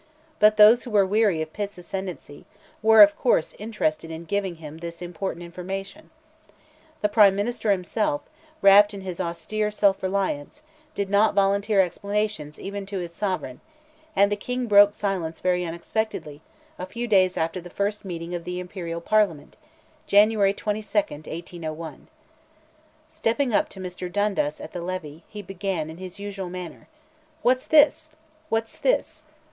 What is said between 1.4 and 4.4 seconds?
of Pitt's ascendancy, were, of course, interested in